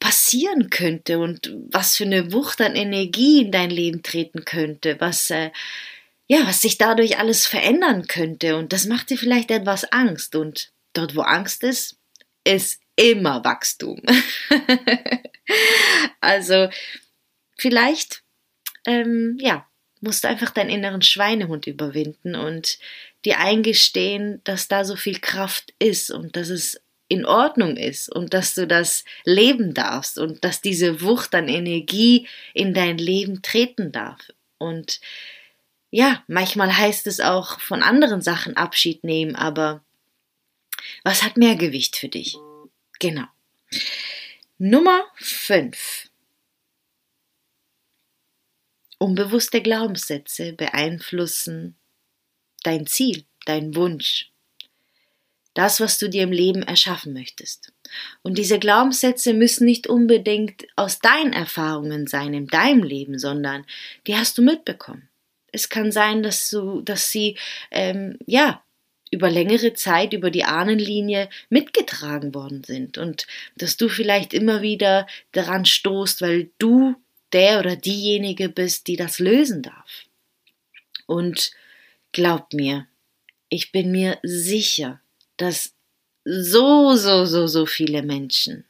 passieren 0.00 0.70
könnte 0.70 1.18
und 1.18 1.54
was 1.70 1.96
für 1.96 2.04
eine 2.04 2.32
Wucht 2.32 2.60
an 2.60 2.74
Energie 2.74 3.42
in 3.42 3.52
dein 3.52 3.70
Leben 3.70 4.02
treten 4.02 4.44
könnte, 4.44 4.96
was 4.98 5.30
äh, 5.30 5.50
ja, 6.26 6.46
was 6.46 6.62
sich 6.62 6.78
dadurch 6.78 7.18
alles 7.18 7.46
verändern 7.46 8.06
könnte 8.06 8.56
und 8.56 8.72
das 8.72 8.86
macht 8.86 9.10
dir 9.10 9.18
vielleicht 9.18 9.50
etwas 9.50 9.84
Angst 9.92 10.36
und 10.36 10.72
dort 10.92 11.14
wo 11.16 11.20
Angst 11.20 11.64
ist, 11.64 11.98
ist 12.44 12.80
immer 12.96 13.44
Wachstum. 13.44 14.00
also 16.20 16.68
vielleicht, 17.58 18.22
ähm, 18.86 19.36
ja, 19.40 19.66
musst 20.00 20.24
du 20.24 20.28
einfach 20.28 20.50
deinen 20.50 20.70
inneren 20.70 21.02
Schweinehund 21.02 21.66
überwinden 21.66 22.34
und 22.34 22.78
dir 23.24 23.38
eingestehen, 23.38 24.40
dass 24.44 24.68
da 24.68 24.84
so 24.84 24.96
viel 24.96 25.18
Kraft 25.18 25.74
ist 25.78 26.10
und 26.10 26.36
dass 26.36 26.48
es 26.48 26.80
in 27.10 27.26
Ordnung 27.26 27.76
ist 27.76 28.08
und 28.08 28.32
dass 28.34 28.54
du 28.54 28.68
das 28.68 29.04
leben 29.24 29.74
darfst 29.74 30.16
und 30.16 30.44
dass 30.44 30.60
diese 30.60 31.02
Wucht 31.02 31.34
an 31.34 31.48
Energie 31.48 32.28
in 32.54 32.72
dein 32.72 32.98
Leben 32.98 33.42
treten 33.42 33.90
darf. 33.90 34.20
Und 34.58 35.00
ja, 35.90 36.22
manchmal 36.28 36.74
heißt 36.74 37.08
es 37.08 37.18
auch 37.18 37.58
von 37.58 37.82
anderen 37.82 38.22
Sachen 38.22 38.56
Abschied 38.56 39.02
nehmen, 39.02 39.34
aber 39.34 39.82
was 41.02 41.24
hat 41.24 41.36
mehr 41.36 41.56
Gewicht 41.56 41.96
für 41.96 42.08
dich? 42.08 42.36
Genau. 43.00 43.26
Nummer 44.58 45.04
5. 45.16 46.10
Unbewusste 48.98 49.62
Glaubenssätze 49.62 50.52
beeinflussen 50.52 51.76
dein 52.62 52.86
Ziel, 52.86 53.24
dein 53.46 53.74
Wunsch, 53.74 54.29
das, 55.60 55.78
was 55.78 55.98
du 55.98 56.08
dir 56.08 56.22
im 56.22 56.32
Leben 56.32 56.62
erschaffen 56.62 57.12
möchtest. 57.12 57.70
Und 58.22 58.38
diese 58.38 58.58
Glaubenssätze 58.58 59.34
müssen 59.34 59.66
nicht 59.66 59.86
unbedingt 59.86 60.66
aus 60.74 61.00
deinen 61.00 61.34
Erfahrungen 61.34 62.06
sein 62.06 62.32
in 62.32 62.46
deinem 62.46 62.82
Leben, 62.82 63.18
sondern 63.18 63.66
die 64.06 64.16
hast 64.16 64.38
du 64.38 64.42
mitbekommen. 64.42 65.10
Es 65.52 65.68
kann 65.68 65.92
sein, 65.92 66.22
dass 66.22 66.48
du, 66.48 66.80
dass 66.80 67.10
sie 67.10 67.36
ähm, 67.70 68.16
ja 68.24 68.62
über 69.10 69.28
längere 69.28 69.74
Zeit 69.74 70.14
über 70.14 70.30
die 70.30 70.44
Ahnenlinie 70.44 71.28
mitgetragen 71.50 72.34
worden 72.34 72.64
sind 72.64 72.96
und 72.96 73.26
dass 73.56 73.76
du 73.76 73.90
vielleicht 73.90 74.32
immer 74.32 74.62
wieder 74.62 75.06
daran 75.32 75.66
stoßt, 75.66 76.22
weil 76.22 76.48
du 76.58 76.94
der 77.34 77.58
oder 77.58 77.76
diejenige 77.76 78.48
bist, 78.48 78.86
die 78.86 78.96
das 78.96 79.18
lösen 79.18 79.62
darf. 79.62 80.04
Und 81.06 81.50
glaub 82.12 82.54
mir, 82.54 82.86
ich 83.50 83.72
bin 83.72 83.90
mir 83.90 84.18
sicher, 84.22 85.00
dass 85.40 85.72
so, 86.24 86.94
so, 86.96 87.24
so, 87.24 87.46
so 87.46 87.66
viele 87.66 88.02
Menschen 88.02 88.64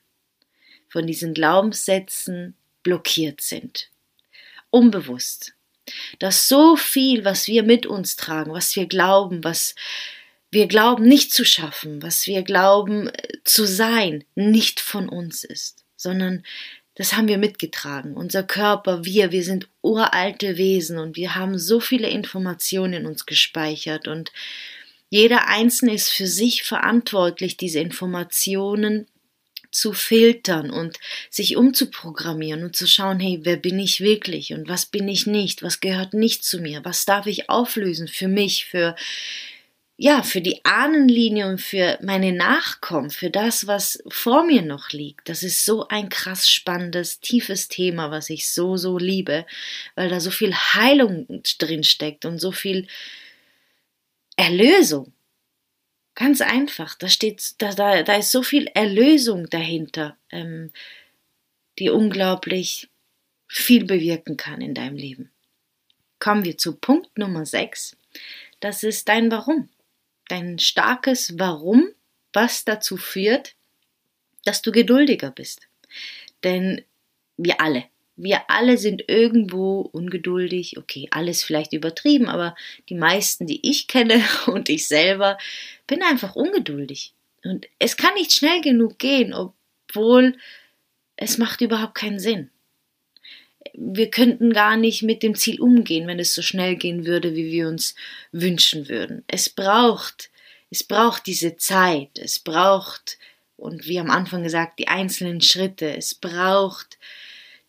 von 0.88 1.06
diesen 1.06 1.34
Glaubenssätzen 1.34 2.54
blockiert 2.82 3.40
sind. 3.40 3.88
Unbewusst. 4.70 5.54
Dass 6.20 6.48
so 6.48 6.76
viel, 6.76 7.24
was 7.24 7.48
wir 7.48 7.64
mit 7.64 7.86
uns 7.86 8.16
tragen, 8.16 8.52
was 8.52 8.76
wir 8.76 8.86
glauben, 8.86 9.42
was 9.42 9.74
wir 10.52 10.68
glauben 10.68 11.04
nicht 11.04 11.32
zu 11.32 11.44
schaffen, 11.44 12.02
was 12.02 12.26
wir 12.26 12.42
glauben 12.42 13.08
äh, 13.08 13.38
zu 13.44 13.66
sein, 13.66 14.24
nicht 14.34 14.80
von 14.80 15.08
uns 15.08 15.44
ist, 15.44 15.84
sondern 15.96 16.44
das 16.94 17.16
haben 17.16 17.28
wir 17.28 17.38
mitgetragen. 17.38 18.14
Unser 18.14 18.42
Körper, 18.42 19.04
wir, 19.04 19.32
wir 19.32 19.42
sind 19.42 19.68
uralte 19.80 20.56
Wesen 20.56 20.98
und 20.98 21.16
wir 21.16 21.34
haben 21.34 21.58
so 21.58 21.80
viele 21.80 22.08
Informationen 22.08 22.92
in 22.92 23.06
uns 23.06 23.26
gespeichert 23.26 24.06
und 24.06 24.32
jeder 25.10 25.48
Einzelne 25.48 25.94
ist 25.94 26.08
für 26.08 26.26
sich 26.26 26.62
verantwortlich, 26.62 27.56
diese 27.56 27.80
Informationen 27.80 29.06
zu 29.72 29.92
filtern 29.92 30.70
und 30.70 30.98
sich 31.30 31.56
umzuprogrammieren 31.56 32.64
und 32.64 32.74
zu 32.76 32.86
schauen, 32.86 33.20
hey, 33.20 33.40
wer 33.42 33.56
bin 33.56 33.78
ich 33.78 34.00
wirklich 34.00 34.52
und 34.52 34.68
was 34.68 34.86
bin 34.86 35.08
ich 35.08 35.26
nicht, 35.26 35.62
was 35.62 35.80
gehört 35.80 36.14
nicht 36.14 36.44
zu 36.44 36.60
mir, 36.60 36.84
was 36.84 37.04
darf 37.04 37.26
ich 37.26 37.50
auflösen 37.50 38.08
für 38.08 38.28
mich, 38.28 38.66
für 38.66 38.96
ja, 40.02 40.22
für 40.22 40.40
die 40.40 40.64
Ahnenlinie 40.64 41.46
und 41.46 41.60
für 41.60 41.98
meine 42.00 42.32
Nachkommen, 42.32 43.10
für 43.10 43.28
das, 43.28 43.66
was 43.66 44.02
vor 44.08 44.44
mir 44.44 44.62
noch 44.62 44.92
liegt. 44.92 45.28
Das 45.28 45.42
ist 45.42 45.66
so 45.66 45.88
ein 45.88 46.08
krass 46.08 46.50
spannendes, 46.50 47.20
tiefes 47.20 47.68
Thema, 47.68 48.10
was 48.10 48.30
ich 48.30 48.50
so, 48.50 48.78
so 48.78 48.96
liebe, 48.96 49.44
weil 49.96 50.08
da 50.08 50.18
so 50.18 50.30
viel 50.30 50.54
Heilung 50.54 51.42
drin 51.58 51.84
steckt 51.84 52.24
und 52.24 52.38
so 52.38 52.50
viel 52.50 52.86
Erlösung. 54.40 55.12
Ganz 56.14 56.40
einfach. 56.40 56.94
Da 56.94 57.08
steht, 57.08 57.54
da, 57.58 57.72
da, 57.72 58.02
da 58.02 58.14
ist 58.14 58.32
so 58.32 58.42
viel 58.42 58.68
Erlösung 58.68 59.50
dahinter, 59.50 60.16
ähm, 60.30 60.70
die 61.78 61.90
unglaublich 61.90 62.88
viel 63.48 63.84
bewirken 63.84 64.38
kann 64.38 64.62
in 64.62 64.72
deinem 64.72 64.96
Leben. 64.96 65.30
Kommen 66.18 66.44
wir 66.44 66.56
zu 66.56 66.74
Punkt 66.74 67.18
Nummer 67.18 67.44
6. 67.44 67.98
Das 68.60 68.82
ist 68.82 69.08
dein 69.08 69.30
Warum. 69.30 69.68
Dein 70.28 70.58
starkes 70.58 71.38
Warum, 71.38 71.90
was 72.32 72.64
dazu 72.64 72.96
führt, 72.96 73.54
dass 74.44 74.62
du 74.62 74.72
geduldiger 74.72 75.30
bist. 75.30 75.68
Denn 76.44 76.82
wir 77.36 77.60
alle, 77.60 77.84
wir 78.22 78.50
alle 78.50 78.76
sind 78.76 79.04
irgendwo 79.08 79.80
ungeduldig. 79.80 80.76
Okay, 80.76 81.08
alles 81.10 81.42
vielleicht 81.42 81.72
übertrieben, 81.72 82.28
aber 82.28 82.54
die 82.88 82.94
meisten, 82.94 83.46
die 83.46 83.68
ich 83.68 83.88
kenne 83.88 84.22
und 84.46 84.68
ich 84.68 84.86
selber, 84.86 85.38
bin 85.86 86.02
einfach 86.02 86.36
ungeduldig. 86.36 87.14
Und 87.42 87.66
es 87.78 87.96
kann 87.96 88.14
nicht 88.14 88.32
schnell 88.32 88.60
genug 88.60 88.98
gehen, 88.98 89.32
obwohl 89.32 90.36
es 91.16 91.38
macht 91.38 91.62
überhaupt 91.62 91.94
keinen 91.94 92.18
Sinn. 92.18 92.50
Wir 93.74 94.10
könnten 94.10 94.52
gar 94.52 94.76
nicht 94.76 95.02
mit 95.02 95.22
dem 95.22 95.34
Ziel 95.34 95.60
umgehen, 95.60 96.06
wenn 96.06 96.18
es 96.18 96.34
so 96.34 96.42
schnell 96.42 96.76
gehen 96.76 97.06
würde, 97.06 97.34
wie 97.34 97.50
wir 97.50 97.68
uns 97.68 97.94
wünschen 98.32 98.88
würden. 98.88 99.24
Es 99.28 99.48
braucht, 99.48 100.30
es 100.70 100.84
braucht 100.84 101.26
diese 101.26 101.56
Zeit, 101.56 102.18
es 102.18 102.38
braucht, 102.38 103.18
und 103.56 103.86
wie 103.86 104.00
am 104.00 104.10
Anfang 104.10 104.42
gesagt, 104.42 104.78
die 104.78 104.88
einzelnen 104.88 105.40
Schritte, 105.40 105.94
es 105.96 106.14
braucht 106.14 106.98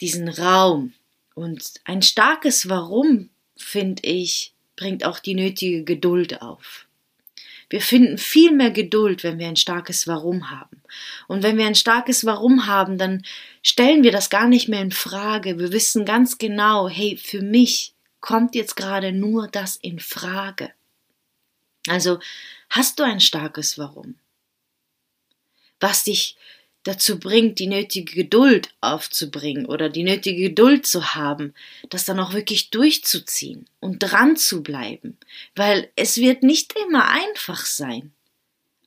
diesen 0.02 0.28
Raum. 0.28 0.94
Und 1.36 1.76
ein 1.86 2.02
starkes 2.02 2.68
Warum, 2.68 3.30
finde 3.56 4.04
ich, 4.04 4.54
bringt 4.76 5.06
auch 5.06 5.20
die 5.20 5.36
nötige 5.36 5.84
Geduld 5.84 6.42
auf. 6.42 6.88
Wir 7.70 7.80
finden 7.80 8.18
viel 8.18 8.52
mehr 8.52 8.72
Geduld, 8.72 9.24
wenn 9.24 9.40
wir 9.40 9.48
ein 9.48 9.56
starkes 9.56 10.06
Warum 10.06 10.50
haben. 10.50 10.82
Und 11.30 11.42
wenn 11.42 11.58
wir 11.58 11.66
ein 11.66 11.76
starkes 11.76 12.26
Warum 12.26 12.68
haben, 12.68 12.98
dann 12.98 13.24
stellen 13.64 14.04
wir 14.04 14.12
das 14.12 14.30
gar 14.30 14.50
nicht 14.50 14.68
mehr 14.68 14.82
in 14.82 14.92
Frage. 14.92 15.58
Wir 15.58 15.72
wissen 15.72 16.04
ganz 16.04 16.38
genau, 16.38 16.90
hey, 16.90 17.16
für 17.16 17.42
mich 17.42 17.94
kommt 18.20 18.56
jetzt 18.56 18.76
gerade 18.76 19.14
nur 19.14 19.48
das 19.48 19.78
in 19.78 20.00
Frage. 20.00 20.74
Also 21.88 22.20
hast 22.70 23.00
du 23.00 23.04
ein 23.04 23.22
starkes 23.22 23.78
Warum, 23.78 24.16
was 25.80 26.04
dich 26.04 26.36
dazu 26.84 27.20
bringt, 27.20 27.60
die 27.60 27.68
nötige 27.68 28.14
Geduld 28.14 28.74
aufzubringen 28.82 29.66
oder 29.66 29.90
die 29.90 30.04
nötige 30.04 30.50
Geduld 30.50 30.86
zu 30.86 31.16
haben, 31.16 31.54
das 31.90 32.06
dann 32.06 32.20
auch 32.20 32.34
wirklich 32.34 32.70
durchzuziehen 32.72 33.68
und 33.80 34.00
dran 34.00 34.36
zu 34.36 34.64
bleiben, 34.64 35.18
weil 35.56 35.90
es 35.96 36.18
wird 36.18 36.44
nicht 36.44 36.74
immer 36.86 37.10
einfach 37.10 37.66
sein. 37.66 38.12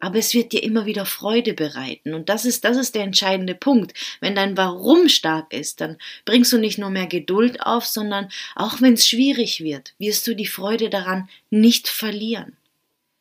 Aber 0.00 0.18
es 0.18 0.34
wird 0.34 0.52
dir 0.52 0.62
immer 0.62 0.84
wieder 0.84 1.06
Freude 1.06 1.54
bereiten. 1.54 2.12
Und 2.12 2.28
das 2.28 2.44
ist, 2.44 2.64
das 2.66 2.76
ist 2.76 2.94
der 2.94 3.04
entscheidende 3.04 3.54
Punkt. 3.54 3.94
Wenn 4.20 4.34
dein 4.34 4.54
Warum 4.54 5.08
stark 5.08 5.54
ist, 5.54 5.80
dann 5.80 5.96
bringst 6.26 6.52
du 6.52 6.58
nicht 6.58 6.76
nur 6.76 6.90
mehr 6.90 7.06
Geduld 7.06 7.62
auf, 7.62 7.86
sondern 7.86 8.28
auch 8.54 8.82
wenn 8.82 8.94
es 8.94 9.08
schwierig 9.08 9.60
wird, 9.60 9.94
wirst 9.98 10.26
du 10.26 10.34
die 10.34 10.46
Freude 10.46 10.90
daran 10.90 11.30
nicht 11.48 11.88
verlieren. 11.88 12.54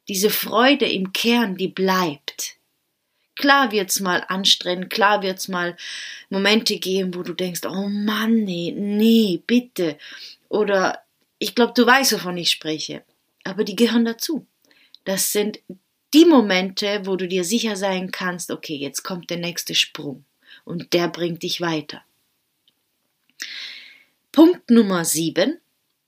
Diese 0.09 0.29
Freude 0.29 0.85
im 0.85 1.13
Kern, 1.13 1.55
die 1.55 1.69
bleibt. 1.69 2.57
Klar 3.35 3.71
wird's 3.71 3.99
mal 3.99 4.23
anstrengend, 4.27 4.89
klar 4.89 5.23
wird's 5.23 5.47
mal 5.47 5.75
Momente 6.29 6.77
geben, 6.77 7.15
wo 7.15 7.23
du 7.23 7.33
denkst, 7.33 7.61
oh 7.65 7.87
Mann, 7.87 8.43
nee, 8.43 8.71
nee, 8.75 9.41
bitte. 9.45 9.97
Oder 10.49 11.03
ich 11.39 11.55
glaube, 11.55 11.73
du 11.75 11.85
weißt, 11.85 12.13
wovon 12.13 12.37
ich 12.37 12.51
spreche. 12.51 13.03
Aber 13.43 13.63
die 13.63 13.75
gehören 13.75 14.05
dazu. 14.05 14.45
Das 15.03 15.31
sind 15.31 15.59
die 16.13 16.25
Momente, 16.25 17.01
wo 17.05 17.15
du 17.15 17.27
dir 17.27 17.43
sicher 17.43 17.75
sein 17.75 18.11
kannst, 18.11 18.51
okay, 18.51 18.75
jetzt 18.75 19.03
kommt 19.03 19.29
der 19.29 19.37
nächste 19.37 19.73
Sprung 19.73 20.25
und 20.63 20.93
der 20.93 21.07
bringt 21.07 21.43
dich 21.43 21.59
weiter. 21.59 22.03
Punkt 24.31 24.69
Nummer 24.69 25.05
sieben. 25.05 25.59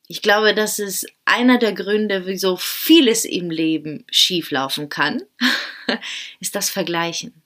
Ich 0.07 0.21
glaube, 0.21 0.53
das 0.53 0.77
ist 0.77 1.07
einer 1.25 1.57
der 1.57 1.73
Gründe, 1.73 2.27
wieso 2.27 2.57
vieles 2.57 3.25
im 3.25 3.49
Leben 3.49 4.05
schieflaufen 4.11 4.89
kann. 4.89 5.23
ist 6.39 6.55
das 6.55 6.69
Vergleichen. 6.69 7.41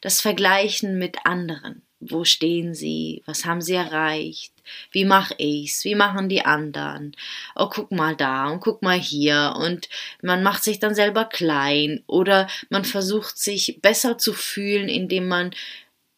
Das 0.00 0.20
Vergleichen 0.20 0.98
mit 0.98 1.24
anderen. 1.24 1.82
Wo 2.00 2.24
stehen 2.24 2.74
sie? 2.74 3.22
Was 3.26 3.44
haben 3.44 3.60
sie 3.60 3.74
erreicht? 3.74 4.52
Wie 4.90 5.04
mache 5.04 5.34
ich's? 5.38 5.84
Wie 5.84 5.94
machen 5.94 6.28
die 6.28 6.44
anderen? 6.44 7.16
Oh, 7.54 7.68
guck 7.68 7.92
mal 7.92 8.16
da 8.16 8.48
und 8.48 8.60
guck 8.60 8.82
mal 8.82 8.98
hier. 8.98 9.54
Und 9.56 9.88
man 10.20 10.42
macht 10.42 10.64
sich 10.64 10.80
dann 10.80 10.96
selber 10.96 11.24
klein 11.24 12.02
oder 12.08 12.48
man 12.70 12.84
versucht 12.84 13.38
sich 13.38 13.78
besser 13.82 14.18
zu 14.18 14.32
fühlen, 14.32 14.88
indem 14.88 15.28
man 15.28 15.52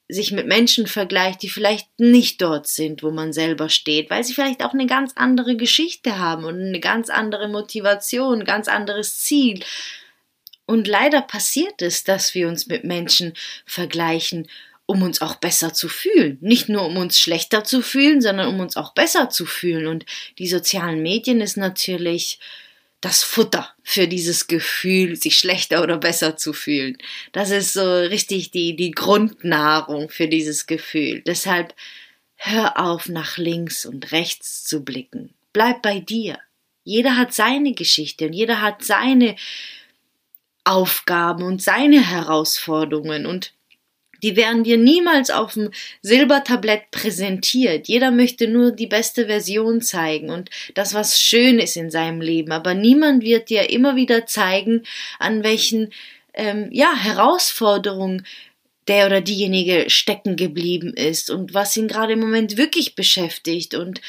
sich 0.09 0.33
mit 0.33 0.47
Menschen 0.47 0.87
vergleicht, 0.87 1.43
die 1.43 1.49
vielleicht 1.49 1.89
nicht 1.99 2.41
dort 2.41 2.67
sind, 2.67 3.03
wo 3.03 3.11
man 3.11 3.33
selber 3.33 3.69
steht, 3.69 4.11
weil 4.11 4.23
sie 4.23 4.35
vielleicht 4.35 4.63
auch 4.63 4.75
eine 4.75 4.87
ganz 4.87 5.13
andere 5.17 5.57
Geschichte 5.57 6.19
haben 6.19 6.45
und 6.45 6.61
eine 6.61 6.81
ganz 6.81 7.09
andere 7.09 7.49
Motivation, 7.49 8.41
ein 8.41 8.45
ganz 8.45 8.69
anderes 8.69 9.19
Ziel 9.19 9.61
Und 10.67 10.89
leider 10.89 11.21
passiert 11.21 11.83
es, 11.83 12.05
dass 12.05 12.35
wir 12.35 12.49
uns 12.49 12.67
mit 12.67 12.85
Menschen 12.85 13.35
vergleichen, 13.67 14.49
um 14.87 15.03
uns 15.03 15.23
auch 15.23 15.37
besser 15.37 15.73
zu 15.73 15.89
fühlen. 15.89 16.39
Nicht 16.41 16.69
nur 16.69 16.87
um 16.87 16.97
uns 16.97 17.19
schlechter 17.19 17.65
zu 17.65 17.83
fühlen, 17.83 18.21
sondern 18.21 18.49
um 18.49 18.61
uns 18.61 18.77
auch 18.77 18.93
besser 18.93 19.31
zu 19.31 19.47
fühlen. 19.47 19.87
Und 19.87 20.05
die 20.39 20.49
sozialen 20.49 21.03
Medien 21.03 21.41
ist 21.41 21.57
natürlich 21.57 22.39
das 23.01 23.23
Futter 23.23 23.69
für 23.83 24.09
dieses 24.09 24.47
Gefühl, 24.47 25.17
sich 25.17 25.37
schlechter 25.39 25.83
oder 25.83 25.99
besser 25.99 26.39
zu 26.39 26.55
fühlen. 26.55 26.97
Das 27.33 27.51
ist 27.51 27.75
so 27.75 27.99
richtig 27.99 28.51
die, 28.51 28.77
die 28.77 28.93
Grundnahrung 28.93 30.09
für 30.09 30.27
dieses 30.27 30.67
Gefühl. 30.67 31.21
Deshalb 31.27 31.75
hör 32.37 32.79
auf, 32.79 33.09
nach 33.09 33.37
links 33.37 33.85
und 33.85 34.13
rechts 34.13 34.65
zu 34.65 34.85
blicken. 34.85 35.35
Bleib 35.53 35.83
bei 35.83 36.01
dir. 36.01 36.39
Jeder 36.83 37.17
hat 37.17 37.35
seine 37.35 37.75
Geschichte 37.75 38.27
und 38.27 38.33
jeder 38.33 38.61
hat 38.63 38.83
seine 38.83 39.37
Aufgaben 40.65 41.45
und 41.45 41.63
seine 41.63 42.01
Herausforderungen 42.01 43.27
und 43.27 43.53
die 44.25 44.37
werden 44.37 44.65
dir 44.65 44.79
niemals 44.79 45.29
auf 45.31 45.53
dem 45.53 45.71
Silbertablett 46.01 46.91
präsentiert. 46.91 47.89
Jeder 47.89 48.11
möchte 48.11 48.49
nur 48.49 48.73
die 48.73 48.87
beste 48.87 49.27
Version 49.27 49.83
zeigen 49.83 50.31
und 50.31 50.49
das, 50.73 50.95
was 50.95 51.21
schön 51.21 51.59
ist 51.59 51.77
in 51.77 51.91
seinem 51.91 52.23
Leben. 52.23 52.51
Aber 52.51 52.73
niemand 52.73 53.23
wird 53.23 53.51
dir 53.51 53.69
immer 53.69 53.97
wieder 53.97 54.25
zeigen, 54.25 54.85
an 55.19 55.45
welchen 55.45 55.93
ähm, 56.33 56.71
ja, 56.73 56.97
Herausforderungen 56.97 58.27
der 58.89 59.07
oder 59.07 59.21
diejenige 59.21 59.91
stecken 59.91 60.37
geblieben 60.37 60.95
ist 60.95 61.29
und 61.29 61.53
was 61.53 61.77
ihn 61.77 61.89
gerade 61.89 62.15
im 62.15 62.21
Moment 62.21 62.57
wirklich 62.57 62.95
beschäftigt 62.95 63.75
und 63.75 64.01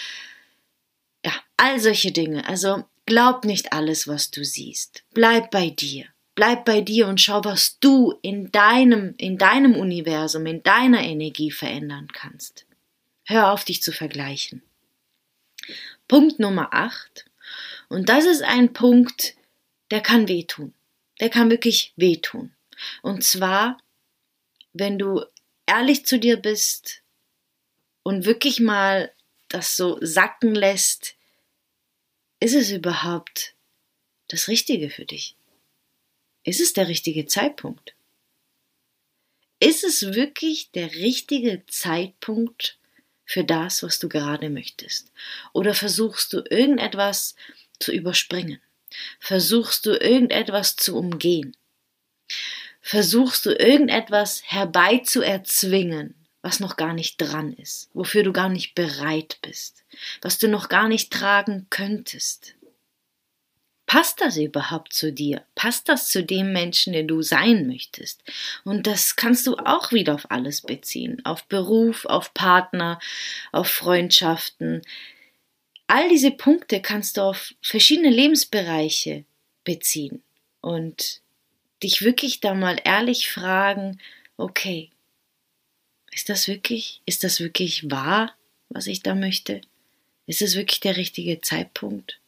ja, 1.26 1.34
all 1.58 1.78
solche 1.82 2.14
Dinge. 2.14 2.48
Also 2.48 2.86
glaub 3.06 3.44
nicht 3.44 3.74
alles, 3.74 4.08
was 4.08 4.32
du 4.32 4.46
siehst. 4.46 5.04
Bleib 5.14 5.52
bei 5.52 5.70
dir. 5.70 6.06
Bleib 6.36 6.66
bei 6.66 6.82
dir 6.82 7.08
und 7.08 7.22
schau, 7.22 7.44
was 7.46 7.80
du 7.80 8.14
in 8.22 8.52
deinem, 8.52 9.16
in 9.18 9.38
deinem 9.38 9.76
Universum, 9.76 10.46
in 10.46 10.62
deiner 10.64 11.02
Energie 11.02 11.50
verändern 11.50 12.10
kannst. 12.12 12.66
Hör 13.24 13.52
auf, 13.52 13.64
dich 13.64 13.82
zu 13.82 13.94
vergleichen. 13.94 14.62
Punkt 16.08 16.40
Nummer 16.40 16.74
8. 16.74 17.26
Und 17.88 18.10
das 18.10 18.26
ist 18.26 18.44
ein 18.44 18.74
Punkt, 18.74 19.36
der 19.92 20.02
kann 20.02 20.28
wehtun. 20.28 20.74
Der 21.22 21.30
kann 21.30 21.50
wirklich 21.50 21.94
wehtun. 21.96 22.52
Und 23.02 23.24
zwar, 23.24 23.78
wenn 24.74 25.00
du 25.00 25.24
ehrlich 25.66 26.06
zu 26.06 26.20
dir 26.20 26.38
bist 26.38 27.02
und 28.04 28.26
wirklich 28.26 28.60
mal 28.60 29.12
das 29.48 29.78
so 29.78 29.98
sacken 30.02 30.54
lässt, 30.54 31.16
ist 32.40 32.54
es 32.54 32.72
überhaupt 32.72 33.56
das 34.28 34.50
Richtige 34.50 34.90
für 34.90 35.06
dich? 35.06 35.36
Ist 36.46 36.62
es 36.62 36.74
der 36.74 36.88
richtige 36.88 37.26
Zeitpunkt? 37.26 37.96
Ist 39.60 39.84
es 39.84 40.14
wirklich 40.14 40.70
der 40.72 40.94
richtige 40.94 41.64
Zeitpunkt 41.66 42.78
für 43.26 43.44
das, 43.44 43.82
was 43.82 43.98
du 43.98 44.08
gerade 44.08 44.52
möchtest? 44.52 45.12
Oder 45.54 45.74
versuchst 45.74 46.34
du 46.34 46.44
irgendetwas 46.48 47.36
zu 47.80 47.92
überspringen? 47.92 48.62
Versuchst 49.20 49.88
du 49.88 49.94
irgendetwas 50.00 50.76
zu 50.76 50.96
umgehen? 50.96 51.58
Versuchst 52.80 53.48
du 53.48 53.52
irgendetwas 53.52 54.44
herbeizuerzwingen, 54.46 56.14
was 56.44 56.60
noch 56.60 56.76
gar 56.76 56.94
nicht 56.94 57.18
dran 57.18 57.54
ist, 57.54 57.90
wofür 57.96 58.22
du 58.22 58.32
gar 58.32 58.50
nicht 58.50 58.76
bereit 58.76 59.40
bist, 59.42 59.84
was 60.22 60.38
du 60.38 60.48
noch 60.48 60.70
gar 60.70 60.88
nicht 60.88 61.12
tragen 61.12 61.66
könntest? 61.72 62.54
Passt 63.86 64.20
das 64.20 64.38
überhaupt 64.38 64.94
zu 64.94 65.14
dir? 65.14 65.46
Passt 65.54 65.90
das 65.90 66.10
zu 66.10 66.24
dem 66.24 66.52
Menschen, 66.52 66.94
der 66.94 67.04
du 67.04 67.22
sein 67.22 67.68
möchtest? 67.68 68.24
Und 68.64 68.88
das 68.88 69.16
kannst 69.16 69.46
du 69.46 69.58
auch 69.58 69.92
wieder 69.92 70.16
auf 70.16 70.32
alles 70.32 70.62
beziehen. 70.62 71.24
Auf 71.24 71.46
Beruf, 71.46 72.06
auf 72.06 72.34
Partner, 72.34 73.00
auf 73.52 73.68
Freundschaften. 73.68 74.82
All 75.88 76.10
diese 76.10 76.32
Punkte 76.32 76.82
kannst 76.82 77.18
du 77.18 77.22
auf 77.22 77.54
verschiedene 77.62 78.10
Lebensbereiche 78.10 79.24
beziehen. 79.64 80.24
Und 80.62 81.22
dich 81.84 82.02
wirklich 82.02 82.40
da 82.40 82.56
mal 82.56 82.82
ehrlich 82.84 83.30
fragen, 83.30 84.00
okay, 84.38 84.90
ist 86.12 86.30
das 86.30 86.48
wirklich, 86.48 87.02
ist 87.06 87.24
das 87.24 87.40
wirklich 87.40 87.92
wahr, 87.92 88.34
was 88.70 88.88
ich 88.88 89.04
da 89.04 89.14
möchte? 89.14 89.62
Ist 90.26 90.42
es 90.42 90.56
wirklich 90.56 90.80
der 90.80 90.98
richtige 90.98 91.42
Zeitpunkt? 91.42 92.20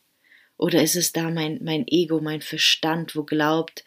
Oder 0.58 0.82
ist 0.82 0.96
es 0.96 1.14
da 1.14 1.30
mein, 1.30 1.60
mein 1.64 1.88
Ego, 1.88 2.20
mein 2.20 2.42
Verstand, 2.42 3.16
wo 3.16 3.24
glaubt, 3.24 3.86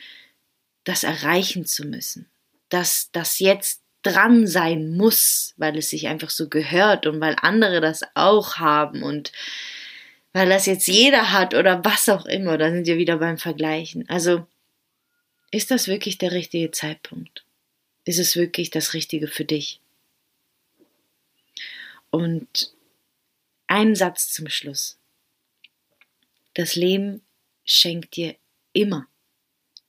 das 0.84 1.04
erreichen 1.04 1.66
zu 1.66 1.84
müssen? 1.84 2.30
Dass 2.68 3.10
das 3.12 3.38
jetzt 3.40 3.82
dran 4.02 4.46
sein 4.46 4.96
muss, 4.96 5.54
weil 5.56 5.76
es 5.76 5.90
sich 5.90 6.06
einfach 6.06 6.30
so 6.30 6.48
gehört 6.48 7.06
und 7.06 7.20
weil 7.20 7.36
andere 7.40 7.80
das 7.80 8.02
auch 8.14 8.56
haben 8.56 9.02
und 9.02 9.32
weil 10.32 10.48
das 10.48 10.66
jetzt 10.66 10.86
jeder 10.86 11.32
hat 11.32 11.54
oder 11.54 11.84
was 11.84 12.08
auch 12.08 12.24
immer, 12.26 12.56
da 12.56 12.70
sind 12.70 12.86
wir 12.86 12.96
wieder 12.96 13.18
beim 13.18 13.36
Vergleichen. 13.36 14.08
Also, 14.08 14.46
ist 15.50 15.72
das 15.72 15.88
wirklich 15.88 16.18
der 16.18 16.30
richtige 16.30 16.70
Zeitpunkt? 16.70 17.44
Ist 18.04 18.20
es 18.20 18.36
wirklich 18.36 18.70
das 18.70 18.94
Richtige 18.94 19.26
für 19.26 19.44
dich? 19.44 19.80
Und 22.10 22.72
ein 23.66 23.96
Satz 23.96 24.32
zum 24.32 24.48
Schluss. 24.48 24.99
Das 26.60 26.76
Leben 26.76 27.22
schenkt 27.64 28.16
dir 28.16 28.36
immer 28.74 29.08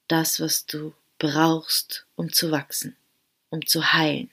das, 0.07 0.39
was 0.39 0.65
du 0.65 0.93
brauchst, 1.17 2.05
um 2.15 2.31
zu 2.31 2.49
wachsen, 2.49 2.95
um 3.49 3.67
zu 3.67 3.91
heilen. 3.91 4.31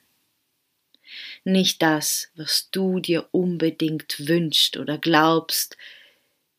Nicht 1.43 1.81
das, 1.81 2.29
was 2.35 2.69
du 2.71 3.01
dir 3.01 3.27
unbedingt 3.33 4.25
wünschst 4.25 4.77
oder 4.77 4.97
glaubst, 4.97 5.75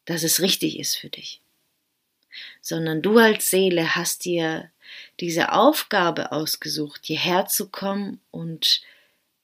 dass 0.05 0.23
es 0.23 0.43
richtig 0.43 0.79
ist 0.79 0.97
für 0.97 1.09
dich, 1.09 1.41
sondern 2.61 3.01
du 3.01 3.17
als 3.17 3.49
Seele 3.49 3.97
hast 3.97 4.27
dir 4.27 4.71
diese 5.19 5.53
Aufgabe 5.53 6.31
ausgesucht, 6.31 7.07
hierher 7.07 7.47
zu 7.47 7.71
kommen 7.71 8.21
und 8.31 8.83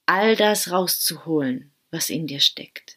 all 0.05 0.35
das 0.35 0.69
rauszuholen, 0.69 1.71
was 1.89 2.11
in 2.11 2.27
dir 2.27 2.41
steckt. 2.41 2.96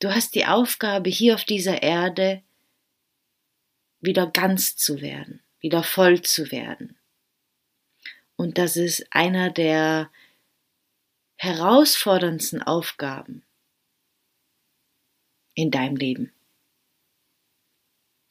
Du 0.00 0.14
hast 0.14 0.34
die 0.34 0.46
Aufgabe, 0.46 1.10
hier 1.10 1.34
auf 1.34 1.44
dieser 1.44 1.82
Erde 1.82 2.42
wieder 4.00 4.28
ganz 4.28 4.76
zu 4.76 5.00
werden, 5.00 5.42
wieder 5.60 5.82
voll 5.82 6.22
zu 6.22 6.52
werden. 6.52 6.96
Und 8.36 8.58
das 8.58 8.76
ist 8.76 9.06
einer 9.10 9.50
der 9.50 10.10
herausforderndsten 11.36 12.62
Aufgaben 12.62 13.44
in 15.54 15.72
deinem 15.72 15.96
Leben. 15.96 16.32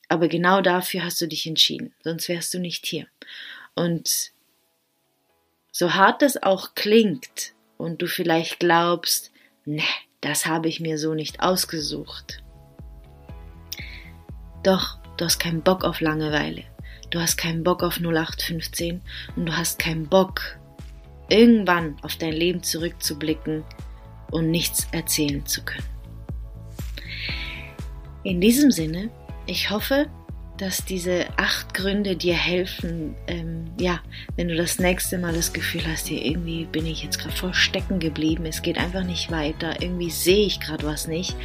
Aber 0.08 0.30
genau 0.30 0.62
dafür 0.62 1.03
hast 1.03 1.19
du 1.19 1.27
dich 1.27 1.45
entschieden, 1.45 1.93
sonst 2.01 2.30
wärst 2.30 2.53
du 2.53 2.60
nicht 2.60 2.86
hier. 2.86 3.08
Und 3.75 4.32
so 5.73 5.93
hart 5.93 6.21
es 6.21 6.41
auch 6.41 6.75
klingt 6.75 7.53
und 7.77 8.01
du 8.01 8.08
vielleicht 8.08 8.60
glaubst, 8.60 9.32
ne, 9.65 9.84
das 10.21 10.45
habe 10.45 10.67
ich 10.67 10.80
mir 10.80 10.97
so 10.97 11.13
nicht 11.13 11.41
ausgesucht. 11.41 12.43
Doch, 14.63 14.99
du 15.17 15.25
hast 15.25 15.39
keinen 15.39 15.62
Bock 15.62 15.84
auf 15.84 16.01
Langeweile. 16.01 16.63
Du 17.10 17.19
hast 17.19 17.38
keinen 17.38 17.63
Bock 17.63 17.84
auf 17.84 17.99
0815 17.99 19.01
und 19.36 19.45
du 19.45 19.56
hast 19.56 19.80
keinen 19.80 20.08
Bock, 20.08 20.58
irgendwann 21.30 21.95
auf 22.01 22.15
dein 22.17 22.34
Leben 22.34 22.63
zurückzublicken 22.63 23.63
und 24.32 24.51
nichts 24.51 24.88
erzählen 24.91 25.45
zu 25.45 25.63
können. 25.63 25.88
In 28.23 28.41
diesem 28.41 28.71
Sinne, 28.71 29.10
ich 29.45 29.69
hoffe, 29.69 30.08
dass 30.58 30.84
diese 30.84 31.28
acht 31.38 31.74
Gründe 31.74 32.15
dir 32.15 32.34
helfen, 32.34 33.15
ähm, 33.28 33.72
ja, 33.80 34.00
wenn 34.36 34.48
du 34.48 34.56
das 34.56 34.80
nächste 34.80 35.17
Mal 35.17 35.34
das 35.34 35.54
Gefühl 35.54 35.82
hast, 35.88 36.08
hier 36.08 36.24
irgendwie 36.24 36.65
bin 36.65 36.86
ich 36.86 37.04
jetzt 37.04 37.20
gerade 37.20 37.36
voll 37.36 37.54
stecken 37.54 38.00
geblieben, 38.00 38.46
es 38.46 38.62
geht 38.62 38.78
einfach 38.78 39.04
nicht 39.04 39.32
weiter, 39.32 39.82
irgendwie 39.82 40.10
sehe 40.10 40.48
ich 40.48 40.60
gerade 40.60 40.86
was 40.86 41.08
nicht, 41.08 41.36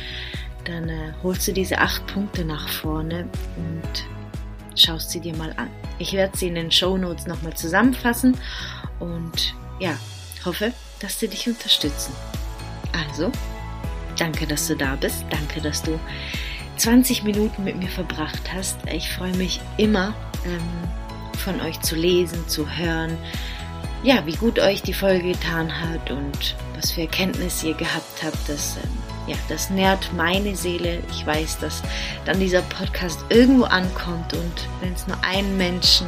dann 0.65 0.89
äh, 0.89 1.13
holst 1.23 1.47
du 1.47 1.53
diese 1.53 1.79
acht 1.79 2.07
Punkte 2.07 2.45
nach 2.45 2.69
vorne 2.69 3.29
und 3.57 4.79
schaust 4.79 5.11
sie 5.11 5.21
dir 5.21 5.37
mal 5.37 5.53
an. 5.57 5.69
Ich 5.99 6.15
werde 6.15 6.37
sie 6.37 6.49
in 6.49 6.55
den 6.55 6.73
Show 6.73 6.97
Notes 6.97 7.27
nochmal 7.27 7.55
zusammenfassen 7.55 8.37
und 8.99 9.55
ja, 9.79 9.99
hoffe, 10.45 10.73
dass 11.01 11.21
sie 11.21 11.29
dich 11.29 11.47
unterstützen. 11.49 12.15
Also, 12.93 13.31
danke, 14.17 14.47
dass 14.47 14.69
du 14.69 14.77
da 14.77 14.97
bist, 14.97 15.25
danke, 15.31 15.61
dass 15.61 15.83
du 15.83 15.99
20 16.77 17.25
Minuten 17.25 17.65
mit 17.65 17.77
mir 17.77 17.89
verbracht 17.89 18.53
hast. 18.53 18.79
Ich 18.93 19.11
freue 19.11 19.37
mich 19.37 19.61
immer, 19.77 20.15
ähm, 20.45 20.61
von 21.39 21.61
euch 21.61 21.81
zu 21.81 21.95
lesen, 21.95 22.49
zu 22.49 22.69
hören, 22.69 23.17
ja, 24.03 24.27
wie 24.27 24.35
gut 24.35 24.59
euch 24.59 24.83
die 24.83 24.95
Folge 24.95 25.33
getan 25.33 25.81
hat 25.81 26.11
und 26.11 26.57
was 26.75 26.93
für 26.93 27.03
Erkenntnisse 27.03 27.69
ihr 27.69 27.75
gehabt 27.75 28.23
habt. 28.23 28.49
Das 28.49 28.77
ähm, 28.77 28.91
ja, 29.27 29.37
das 29.49 29.71
nährt 29.71 30.11
meine 30.17 30.57
Seele. 30.57 31.01
Ich 31.11 31.25
weiß, 31.25 31.59
dass 31.61 31.83
dann 32.25 32.41
dieser 32.41 32.63
Podcast 32.63 33.25
irgendwo 33.29 33.65
ankommt 33.65 34.35
und 34.35 34.69
wenn 34.81 34.93
es 34.93 35.07
nur 35.07 35.23
einen 35.23 35.57
Menschen 35.57 36.07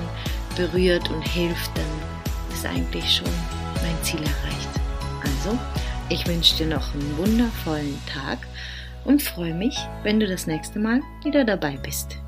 berührt 0.56 1.08
und 1.10 1.22
hilft, 1.22 1.70
dann 1.76 2.52
ist 2.52 2.66
eigentlich 2.66 3.16
schon 3.16 3.30
mein 3.82 4.02
Ziel 4.02 4.20
erreicht. 4.20 4.68
Also, 5.22 5.58
ich 6.08 6.26
wünsche 6.26 6.56
dir 6.56 6.66
noch 6.66 6.92
einen 6.94 7.16
wundervollen 7.16 8.00
Tag 8.06 8.38
und 9.04 9.22
freue 9.22 9.54
mich, 9.54 9.76
wenn 10.02 10.20
du 10.20 10.26
das 10.26 10.46
nächste 10.46 10.78
Mal 10.78 11.00
wieder 11.22 11.44
dabei 11.44 11.76
bist. 11.82 12.23